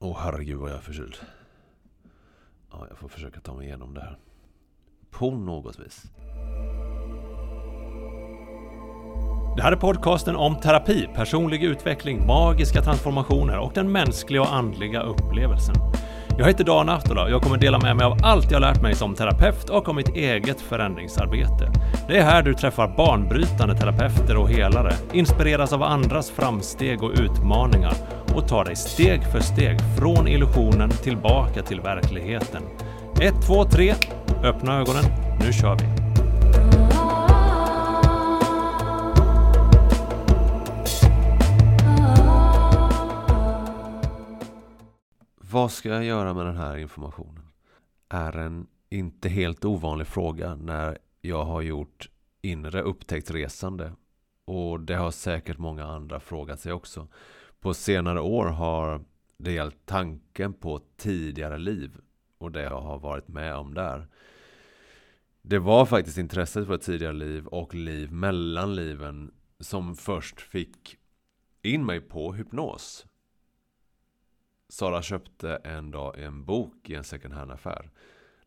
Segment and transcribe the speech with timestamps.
[0.00, 1.16] Åh oh, herregud vad jag är förkyld.
[2.70, 4.18] Ja, jag får försöka ta mig igenom det här.
[5.10, 6.02] På något vis.
[9.56, 15.02] Det här är podcasten om terapi, personlig utveckling, magiska transformationer och den mänskliga och andliga
[15.02, 15.74] upplevelsen.
[16.38, 18.94] Jag heter Dan Ahtola och jag kommer dela med mig av allt jag lärt mig
[18.94, 21.72] som terapeut och om mitt eget förändringsarbete.
[22.08, 27.92] Det är här du träffar banbrytande terapeuter och helare, inspireras av andras framsteg och utmaningar
[28.34, 32.62] och tar dig steg för steg från illusionen tillbaka till verkligheten.
[33.20, 33.94] 1, 2, 3.
[34.44, 35.04] Öppna ögonen.
[35.40, 35.97] Nu kör vi!
[45.50, 47.48] Vad ska jag göra med den här informationen?
[48.08, 52.10] Är en inte helt ovanlig fråga när jag har gjort
[52.42, 53.92] inre upptäcktsresande.
[54.44, 57.08] Och det har säkert många andra frågat sig också.
[57.60, 59.04] På senare år har
[59.36, 62.00] det gällt tanken på tidigare liv
[62.38, 64.06] och det jag har varit med om där.
[65.42, 70.96] Det var faktiskt intresset för tidigare liv och liv mellan liven som först fick
[71.62, 73.06] in mig på hypnos.
[74.68, 77.90] Sara köpte en dag en bok i en second hand-affär.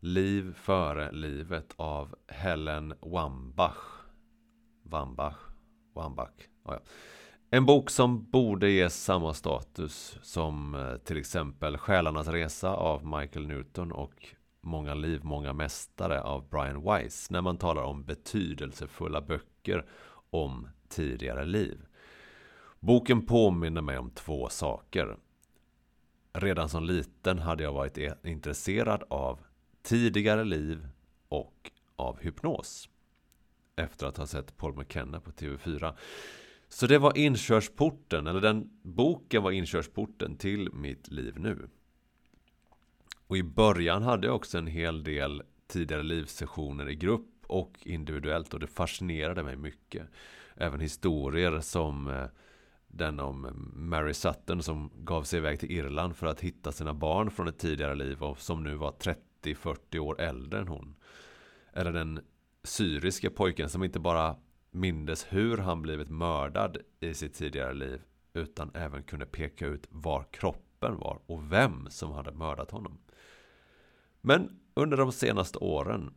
[0.00, 4.06] Liv före livet av Helen Wambach.
[4.82, 5.38] Wambach?
[5.94, 6.48] Wambach?
[6.64, 6.80] Oh ja.
[7.50, 13.46] En bok som borde ges samma status som eh, till exempel Själarnas resa av Michael
[13.46, 19.86] Newton och Många liv, många mästare av Brian Weiss när man talar om betydelsefulla böcker
[20.30, 21.86] om tidigare liv.
[22.80, 25.16] Boken påminner mig om två saker.
[26.32, 29.40] Redan som liten hade jag varit intresserad av
[29.82, 30.88] tidigare liv
[31.28, 32.88] och av hypnos.
[33.76, 35.94] Efter att ha sett Paul McKenna på TV4.
[36.68, 41.68] Så det var inkörsporten, eller den boken var inkörsporten till mitt liv nu.
[43.26, 48.54] Och i början hade jag också en hel del tidigare livssessioner i grupp och individuellt
[48.54, 50.08] och det fascinerade mig mycket.
[50.54, 52.24] Även historier som eh,
[52.92, 57.30] den om Mary Sutton som gav sig iväg till Irland för att hitta sina barn
[57.30, 58.92] från ett tidigare liv och som nu var
[59.42, 60.94] 30-40 år äldre än hon.
[61.72, 62.20] Eller den
[62.64, 64.36] syriske pojken som inte bara
[64.70, 68.02] mindes hur han blivit mördad i sitt tidigare liv
[68.34, 72.98] utan även kunde peka ut var kroppen var och vem som hade mördat honom.
[74.20, 76.14] Men under de senaste åren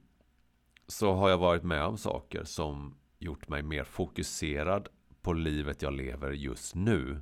[0.87, 4.87] så har jag varit med om saker som gjort mig mer fokuserad
[5.25, 7.21] på livet jag lever just nu.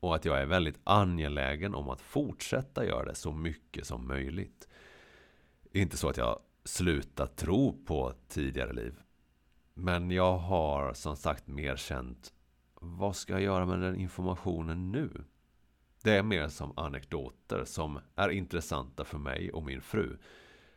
[0.00, 4.68] Och att jag är väldigt angelägen om att fortsätta göra det så mycket som möjligt.
[5.72, 8.94] Inte så att jag slutat tro på tidigare liv.
[9.74, 12.32] Men jag har som sagt mer känt
[12.74, 15.24] vad ska jag göra med den informationen nu?
[16.02, 20.18] Det är mer som anekdoter som är intressanta för mig och min fru.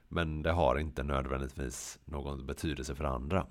[0.08, 3.48] Men det har inte nödvändigtvis någon betydelse för andra.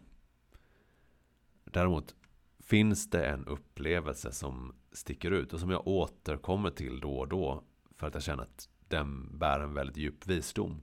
[1.65, 2.15] Däremot
[2.65, 7.65] finns det en upplevelse som sticker ut och som jag återkommer till då och då
[7.97, 10.83] för att jag känner att den bär en väldigt djup visdom.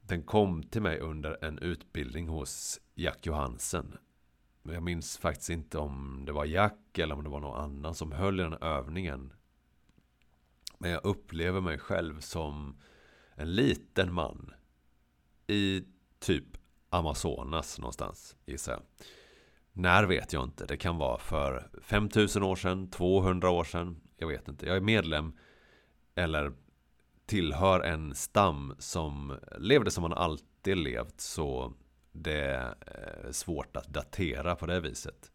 [0.00, 3.96] Den kom till mig under en utbildning hos Jack Johansen.
[4.62, 8.12] Jag minns faktiskt inte om det var Jack eller om det var någon annan som
[8.12, 9.32] höll i den övningen.
[10.78, 12.80] Men jag upplever mig själv som
[13.34, 14.52] en liten man.
[15.46, 15.84] I
[16.18, 16.44] typ
[16.88, 18.82] Amazonas någonstans, gissar jag.
[19.78, 20.66] När vet jag inte.
[20.66, 24.00] Det kan vara för 5000 år sedan, 200 år sedan.
[24.16, 24.66] Jag vet inte.
[24.66, 25.32] Jag är medlem
[26.14, 26.52] eller
[27.26, 31.20] tillhör en stam som levde som man alltid levt.
[31.20, 31.72] Så
[32.12, 35.32] det är svårt att datera på det viset.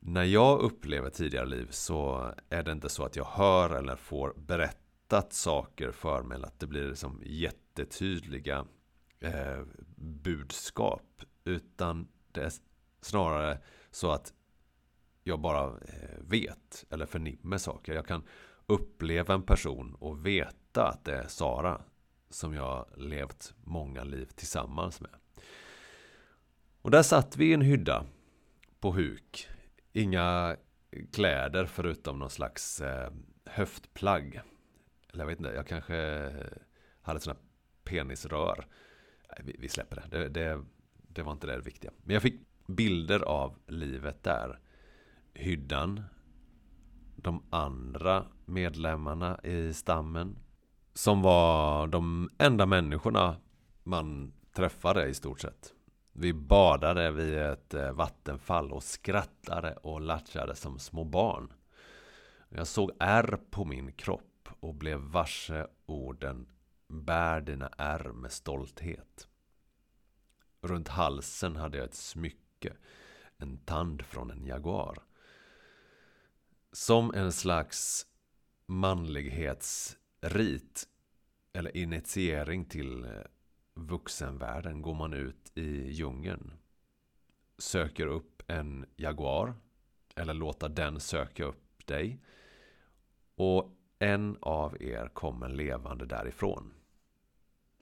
[0.00, 4.34] När jag upplever tidigare liv så är det inte så att jag hör eller får
[4.36, 6.34] berättat saker för mig.
[6.34, 8.64] Eller att det blir liksom jättetydliga
[9.20, 9.62] eh,
[9.96, 11.22] budskap.
[11.44, 12.52] Utan det är
[13.04, 13.58] snarare
[13.90, 14.32] så att
[15.22, 17.94] jag bara eh, vet eller förnimmer saker.
[17.94, 18.22] Jag kan
[18.66, 21.82] uppleva en person och veta att det är Sara
[22.30, 25.10] som jag levt många liv tillsammans med.
[26.82, 28.06] Och där satt vi i en hydda
[28.80, 29.48] på huk.
[29.92, 30.56] Inga
[31.12, 33.12] kläder förutom någon slags eh,
[33.44, 34.40] höftplagg.
[35.12, 36.30] Eller jag vet inte, jag kanske
[37.00, 37.40] hade sådana
[37.84, 38.66] penisrör.
[39.28, 40.18] Nej, vi, vi släpper det.
[40.18, 40.64] Det, det.
[41.08, 41.90] det var inte det viktiga.
[42.02, 44.58] Men jag fick bilder av livet där.
[45.34, 46.02] Hyddan.
[47.16, 50.38] De andra medlemmarna i stammen.
[50.94, 53.36] Som var de enda människorna
[53.82, 55.74] man träffade i stort sett.
[56.12, 61.52] Vi badade vid ett eh, vattenfall och skrattade och latchade som små barn.
[62.48, 66.46] Jag såg ärr på min kropp och blev varse orden
[66.88, 69.28] Bär dina ärr med stolthet.
[70.60, 72.43] Runt halsen hade jag ett smycke,
[73.38, 74.98] en tand från en jaguar.
[76.72, 78.06] Som en slags
[78.66, 80.88] manlighetsrit
[81.52, 83.10] eller initiering till eh,
[83.74, 86.52] vuxenvärlden går man ut i djungeln.
[87.58, 89.54] Söker upp en jaguar.
[90.16, 92.20] Eller låta den söka upp dig.
[93.34, 96.74] Och en av er kommer levande därifrån.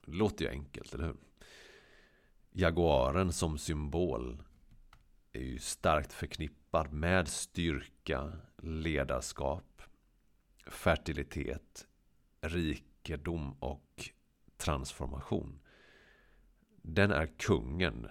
[0.05, 1.15] Låter ju enkelt, eller hur?
[2.51, 4.43] Jaguaren som symbol
[5.33, 8.31] är ju starkt förknippad med styrka,
[8.61, 9.81] ledarskap,
[10.67, 11.87] fertilitet,
[12.41, 14.09] rikedom och
[14.57, 15.59] transformation.
[16.81, 18.07] Den är kungen,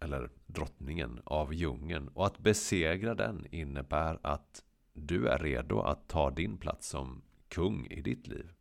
[0.00, 2.08] eller drottningen, av djungeln.
[2.08, 7.86] Och att besegra den innebär att du är redo att ta din plats som kung
[7.86, 8.52] i ditt liv.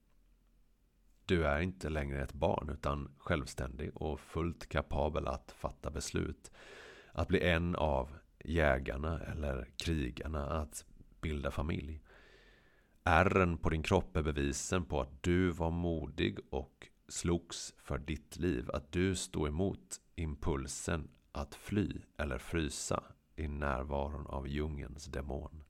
[1.25, 6.51] Du är inte längre ett barn utan självständig och fullt kapabel att fatta beslut.
[7.13, 8.09] Att bli en av
[8.43, 10.85] jägarna eller krigarna, att
[11.21, 12.01] bilda familj.
[13.03, 18.37] Ärren på din kropp är bevisen på att du var modig och slogs för ditt
[18.37, 18.69] liv.
[18.73, 23.03] Att du stod emot impulsen att fly eller frysa
[23.35, 25.63] i närvaron av djungens demon.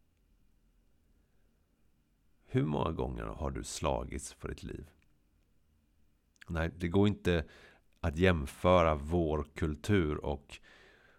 [2.45, 4.89] Hur många gånger har du slagits för ditt liv?
[6.47, 7.45] Nej, det går inte
[7.99, 10.59] att jämföra vår kultur och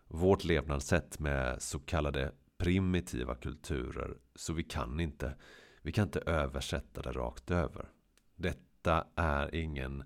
[0.09, 4.19] vårt levnadssätt med så kallade primitiva kulturer.
[4.35, 5.35] Så vi kan inte,
[5.83, 7.89] vi kan inte översätta det rakt över.
[8.37, 10.05] Detta är ingen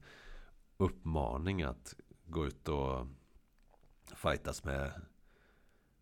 [0.76, 1.94] uppmaning att
[2.26, 3.06] gå ut och
[4.14, 4.92] fightas med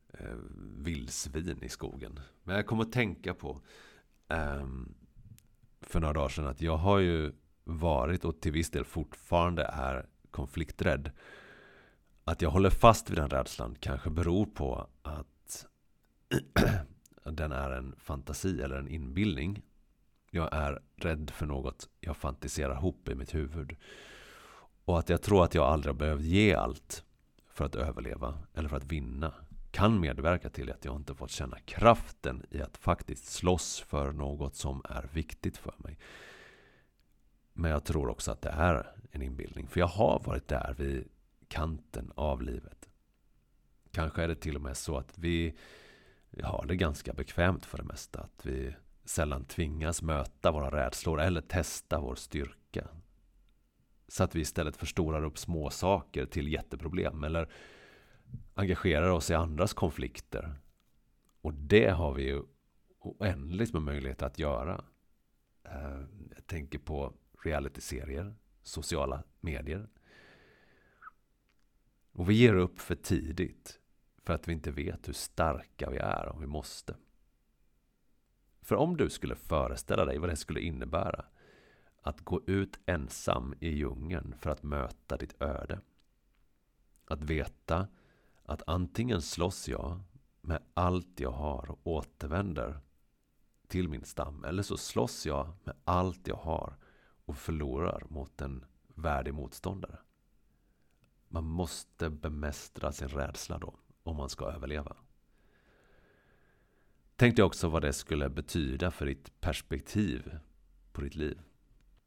[0.08, 0.36] eh,
[0.76, 2.20] vildsvin i skogen.
[2.42, 3.60] Men jag kommer att tänka på
[4.28, 4.66] eh,
[5.80, 7.32] för några dagar sedan att jag har ju
[7.64, 11.10] varit och till viss del fortfarande är konflikträdd.
[12.28, 15.66] Att jag håller fast vid den rädslan kanske beror på att
[17.24, 19.62] den är en fantasi eller en inbildning.
[20.30, 23.76] Jag är rädd för något jag fantiserar ihop i mitt huvud.
[24.84, 27.04] Och att jag tror att jag aldrig har behövt ge allt
[27.50, 29.32] för att överleva eller för att vinna
[29.70, 34.56] kan medverka till att jag inte fått känna kraften i att faktiskt slåss för något
[34.56, 35.98] som är viktigt för mig.
[37.52, 39.68] Men jag tror också att det är en inbildning.
[39.68, 41.08] För jag har varit där vid
[41.48, 42.88] kanten av livet.
[43.90, 45.56] Kanske är det till och med så att vi
[46.42, 48.20] har det ganska bekvämt för det mesta.
[48.20, 52.88] Att vi sällan tvingas möta våra rädslor eller testa vår styrka.
[54.08, 57.24] Så att vi istället förstorar upp små saker till jätteproblem.
[57.24, 57.48] Eller
[58.54, 60.54] engagerar oss i andras konflikter.
[61.40, 62.42] Och det har vi ju
[62.98, 64.84] oändligt med möjligheter att göra.
[65.64, 66.00] Eh,
[66.34, 69.88] jag tänker på realityserier, sociala medier.
[72.16, 73.80] Och vi ger upp för tidigt
[74.22, 76.96] för att vi inte vet hur starka vi är om vi måste.
[78.62, 81.24] För om du skulle föreställa dig vad det skulle innebära
[82.02, 85.80] att gå ut ensam i djungeln för att möta ditt öde.
[87.04, 87.88] Att veta
[88.44, 90.00] att antingen slåss jag
[90.40, 92.80] med allt jag har och återvänder
[93.68, 94.44] till min stam.
[94.44, 96.76] Eller så slåss jag med allt jag har
[97.24, 99.98] och förlorar mot en värdig motståndare.
[101.28, 104.96] Man måste bemästra sin rädsla då, om man ska överleva.
[107.16, 110.38] Tänk dig också vad det skulle betyda för ditt perspektiv
[110.92, 111.40] på ditt liv.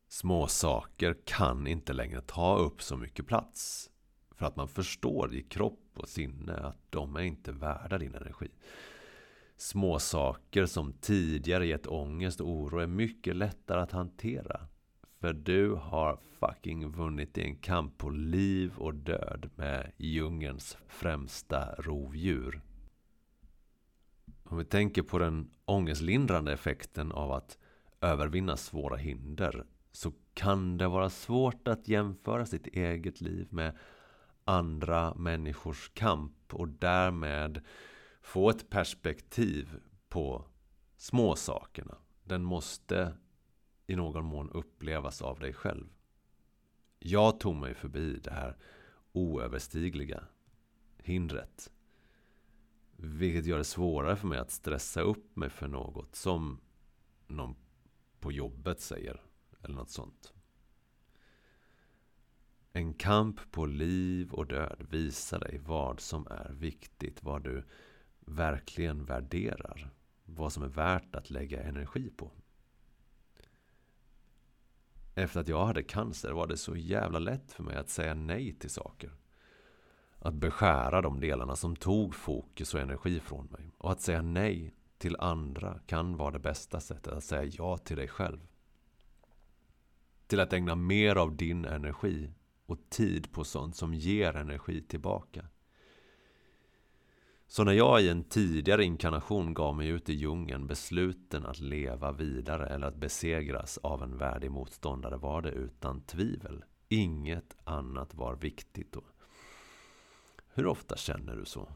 [0.07, 3.89] Små saker kan inte längre ta upp så mycket plats.
[4.31, 8.47] För att man förstår i kropp och sinne att de är inte värda din energi.
[9.57, 14.67] Små saker som tidigare gett ångest och oro är mycket lättare att hantera
[15.19, 21.75] för du har fucking vunnit i en kamp på liv och död med djungelns främsta
[21.75, 22.61] rovdjur.
[24.43, 27.57] Om vi tänker på den ångestlindrande effekten av att
[28.01, 33.77] övervinna svåra hinder så kan det vara svårt att jämföra sitt eget liv med
[34.45, 37.61] andra människors kamp och därmed
[38.21, 40.45] få ett perspektiv på
[40.97, 41.95] småsakerna.
[42.23, 43.13] Den måste
[43.89, 45.85] i någon mån upplevas av dig själv.
[46.99, 48.57] Jag tog mig förbi det här
[49.11, 50.23] oöverstigliga
[50.97, 51.71] hindret.
[52.95, 56.59] Vilket gör det svårare för mig att stressa upp mig för något som
[57.27, 57.55] någon
[58.19, 59.21] på jobbet säger.
[59.61, 60.33] Eller något sånt.
[62.73, 67.23] En kamp på liv och död visar dig vad som är viktigt.
[67.23, 67.63] Vad du
[68.19, 69.89] verkligen värderar.
[70.25, 72.31] Vad som är värt att lägga energi på.
[75.19, 78.53] Efter att jag hade cancer var det så jävla lätt för mig att säga nej
[78.53, 79.11] till saker.
[80.19, 83.71] Att beskära de delarna som tog fokus och energi från mig.
[83.77, 87.97] Och att säga nej till andra kan vara det bästa sättet att säga ja till
[87.97, 88.47] dig själv.
[90.27, 92.31] Till att ägna mer av din energi
[92.65, 95.45] och tid på sånt som ger energi tillbaka.
[97.51, 102.11] Så när jag i en tidigare inkarnation gav mig ut i djungeln besluten att leva
[102.11, 106.63] vidare eller att besegras av en värdig motståndare var det utan tvivel.
[106.89, 109.01] Inget annat var viktigt då.
[110.53, 111.71] Hur ofta känner du så?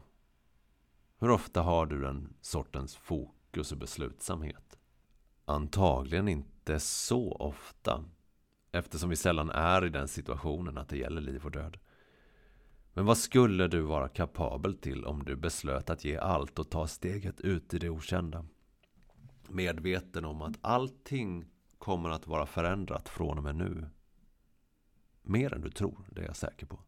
[1.18, 4.78] Hur ofta har du den sortens fokus och beslutsamhet?
[5.44, 8.04] Antagligen inte så ofta.
[8.72, 11.78] Eftersom vi sällan är i den situationen att det gäller liv och död.
[12.94, 16.86] Men vad skulle du vara kapabel till om du beslöt att ge allt och ta
[16.86, 18.46] steget ut i det okända?
[19.48, 21.44] Medveten om att allting
[21.78, 23.86] kommer att vara förändrat från och med nu.
[25.22, 26.78] Mer än du tror, det är jag säker på.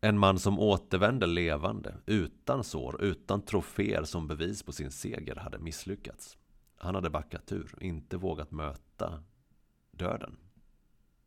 [0.00, 5.58] En man som återvände levande, utan sår, utan troféer som bevis på sin seger, hade
[5.58, 6.38] misslyckats.
[6.76, 9.22] Han hade backat ur, inte vågat möta
[9.90, 10.36] döden.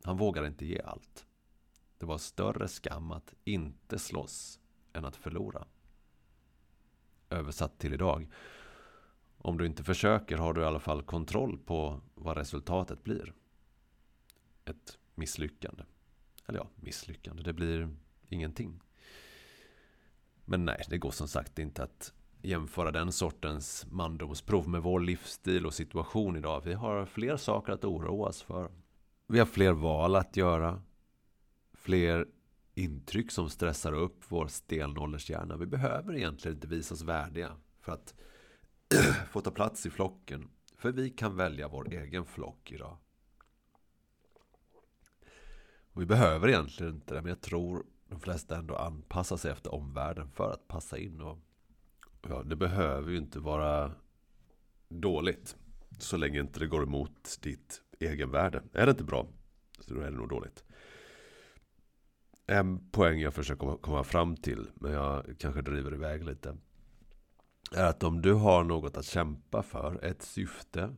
[0.04, 1.27] Han vågade inte ge allt.
[1.98, 4.60] Det var större skam att inte slåss
[4.92, 5.66] än att förlora.
[7.30, 8.28] Översatt till idag.
[9.38, 13.34] Om du inte försöker har du i alla fall kontroll på vad resultatet blir.
[14.64, 15.82] Ett misslyckande.
[16.46, 17.42] Eller ja, misslyckande.
[17.42, 17.96] Det blir
[18.28, 18.80] ingenting.
[20.44, 22.12] Men nej, det går som sagt inte att
[22.42, 26.60] jämföra den sortens mandomsprov med vår livsstil och situation idag.
[26.64, 28.70] Vi har fler saker att oroa oss för.
[29.26, 30.82] Vi har fler val att göra.
[31.78, 32.26] Fler
[32.74, 35.56] intryck som stressar upp vår stenåldershjärna.
[35.56, 38.14] Vi behöver egentligen inte visas värdiga för att
[39.30, 40.50] få ta plats i flocken.
[40.76, 42.96] För vi kan välja vår egen flock idag.
[45.92, 49.74] Och vi behöver egentligen inte det, men jag tror de flesta ändå anpassar sig efter
[49.74, 51.20] omvärlden för att passa in.
[51.20, 51.38] Och,
[52.28, 53.92] ja, det behöver ju inte vara
[54.88, 55.56] dåligt.
[55.98, 58.62] Så länge inte det går emot ditt egenvärde.
[58.72, 59.28] Är det inte bra,
[59.80, 60.64] så då är det nog dåligt.
[62.50, 66.56] En poäng jag försöker komma fram till, men jag kanske driver iväg lite.
[67.72, 70.94] Är att om du har något att kämpa för, ett syfte,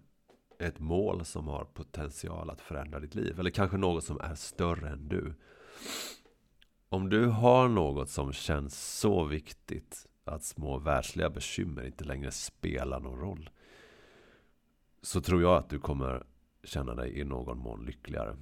[0.59, 3.40] ett mål som har potential att förändra ditt liv.
[3.40, 5.35] Eller kanske något som är större än du.
[6.88, 13.00] Om du har något som känns så viktigt att små världsliga bekymmer inte längre spelar
[13.00, 13.50] någon roll.
[15.02, 16.23] Så tror jag att du kommer
[16.64, 18.37] känna dig i någon mån lyckligare.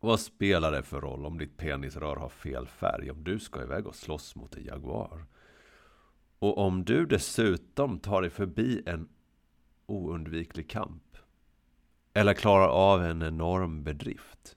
[0.00, 3.86] Vad spelar det för roll om ditt penisrör har fel färg om du ska iväg
[3.86, 5.26] och slåss mot en jaguar?
[6.38, 9.08] Och om du dessutom tar dig förbi en
[9.86, 11.16] oundviklig kamp
[12.12, 14.56] eller klarar av en enorm bedrift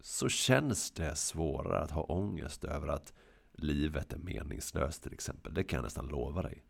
[0.00, 3.12] så känns det svårare att ha ångest över att
[3.52, 5.54] livet är meningslöst till exempel.
[5.54, 6.64] Det kan jag nästan lova dig.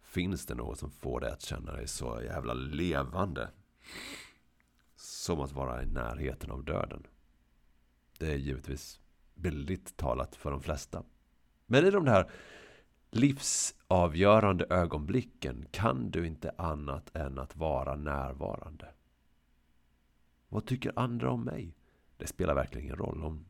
[0.00, 3.50] Finns det något som får dig att känna dig så jävla levande?
[5.04, 7.06] Som att vara i närheten av döden.
[8.18, 9.00] Det är givetvis
[9.34, 11.04] billigt talat för de flesta.
[11.66, 12.30] Men i de här
[13.10, 18.94] livsavgörande ögonblicken kan du inte annat än att vara närvarande.
[20.48, 21.76] Vad tycker andra om mig?
[22.16, 23.46] Det spelar verkligen ingen roll om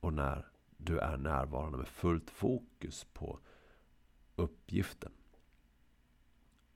[0.00, 0.46] och när
[0.76, 3.38] du är närvarande med fullt fokus på
[4.36, 5.12] uppgiften.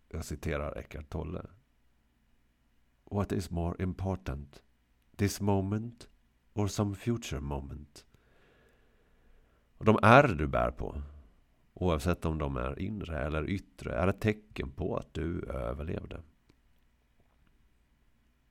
[0.09, 1.47] Jag citerar Eckart Tolle.
[3.11, 4.63] What is more important?
[5.17, 6.09] This moment
[6.55, 8.07] or some future moment?
[9.79, 11.03] Och de ärr du bär på,
[11.75, 16.23] oavsett om de är inre eller yttre, är ett tecken på att du överlevde.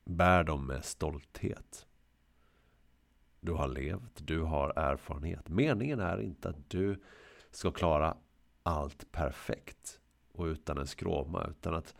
[0.04, 1.86] Bär dem med stolthet.
[3.40, 5.48] Du har levt, du har erfarenhet.
[5.48, 7.02] Meningen är inte att du
[7.50, 8.16] ska klara
[8.62, 10.00] allt perfekt
[10.32, 11.94] och utan en skråma, utan att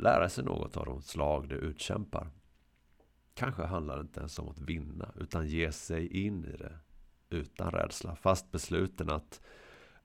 [0.00, 2.30] lära sig något av de slag du utkämpar.
[3.34, 6.78] Kanske handlar det inte ens om att vinna, utan ge sig in i det
[7.30, 9.40] utan rädsla, fast besluten att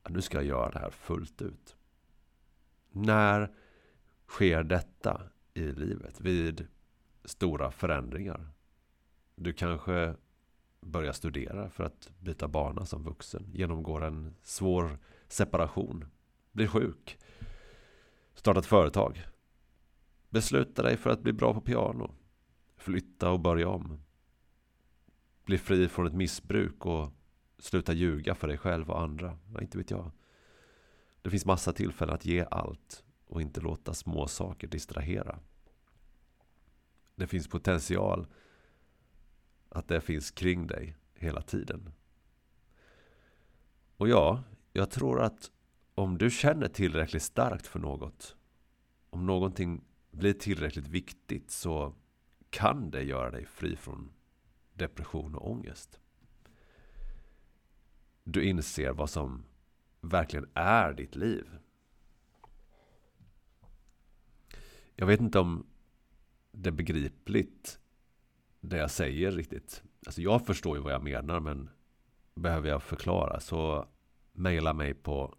[0.08, 1.76] nu ska jag göra det här fullt ut.
[2.90, 3.52] När
[4.28, 5.22] sker detta
[5.54, 6.20] i livet?
[6.20, 6.66] Vid
[7.24, 8.48] stora förändringar.
[9.34, 10.14] Du kanske
[10.80, 13.50] börjar studera för att byta bana som vuxen.
[13.52, 14.98] Genomgår en svår
[15.28, 16.04] separation.
[16.52, 17.18] Blir sjuk.
[18.34, 19.26] Startar ett företag.
[20.36, 22.14] Besluta dig för att bli bra på piano.
[22.76, 24.00] Flytta och börja om.
[25.44, 27.12] Bli fri från ett missbruk och
[27.58, 29.38] sluta ljuga för dig själv och andra.
[29.54, 30.10] Ja, inte vet jag.
[31.22, 35.38] Det finns massa tillfällen att ge allt och inte låta små saker distrahera.
[37.14, 38.26] det finns potential
[39.68, 41.92] att det finns kring dig hela tiden.
[43.96, 45.50] Och ja, jag tror att
[45.94, 48.36] om du känner tillräckligt starkt för något,
[49.10, 49.84] om någonting
[50.16, 51.94] blir tillräckligt viktigt så
[52.50, 54.12] kan det göra dig fri från
[54.72, 56.00] depression och ångest.
[58.24, 59.44] Du inser vad som
[60.00, 61.46] verkligen är ditt liv.
[64.94, 65.66] Jag vet inte om
[66.52, 67.78] det är begripligt
[68.60, 69.82] det jag säger riktigt.
[70.06, 71.70] Alltså jag förstår ju vad jag menar men
[72.34, 73.88] behöver jag förklara så
[74.32, 75.34] mejla mig på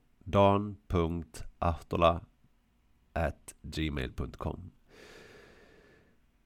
[3.62, 4.72] gmail.com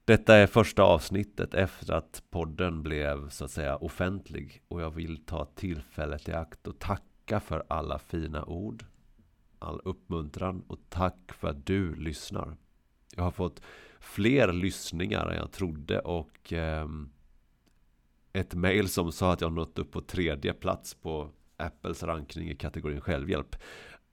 [0.04, 5.24] Detta är första avsnittet efter att podden blev så att säga offentlig och jag vill
[5.24, 8.84] ta tillfället i akt och tacka för alla fina ord
[9.62, 12.56] all uppmuntran och tack för att du lyssnar.
[13.16, 13.62] Jag har fått
[14.00, 16.88] fler lyssningar än jag trodde och eh,
[18.32, 22.56] ett mail som sa att jag nått upp på tredje plats på Apples rankning i
[22.56, 23.56] kategorin självhjälp.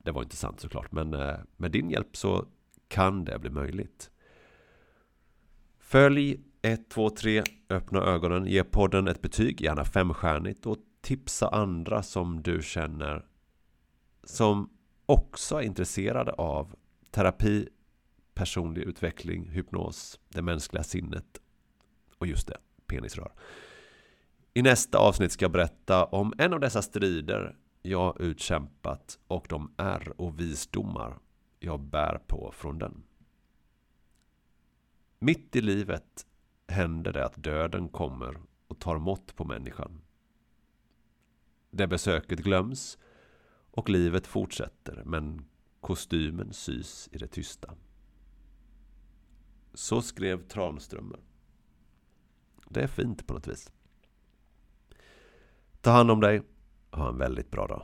[0.04, 2.46] Det var inte sant såklart, men eh, med din hjälp så
[2.88, 4.12] kan det bli möjligt.
[5.80, 12.04] Följ 1, 2, 3, öppna ögonen, ge podden ett betyg, gärna femstjärnigt och tipsa andra
[12.04, 13.26] som du känner
[14.24, 14.70] som
[15.06, 16.76] också är intresserade av
[17.12, 17.68] terapi,
[18.34, 21.42] personlig utveckling, hypnos, det mänskliga sinnet
[22.18, 23.32] och just det, penisrör.
[24.54, 29.74] I nästa avsnitt ska jag berätta om en av dessa strider jag utkämpat och de
[29.78, 31.20] är och visdomar
[31.60, 33.04] jag bär på från den.
[35.20, 36.28] Mitt i livet
[36.68, 40.02] händer det att döden kommer och tar mått på människan.
[41.72, 42.98] Det besöket glöms
[43.72, 45.46] och livet fortsätter men
[45.80, 47.76] kostymen sys i det tysta.
[49.74, 51.20] Så skrev Tranströmer.
[52.70, 53.72] Det är fint på något vis.
[55.82, 56.42] Ta hand om dig.
[56.92, 57.82] Ha en väldigt bra dag.